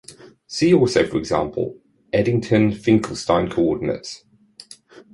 [0.47, 1.77] See also for example
[2.11, 4.23] Eddington-Finkelstein coordinates.